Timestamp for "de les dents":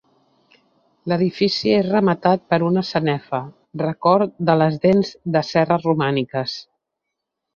4.49-5.11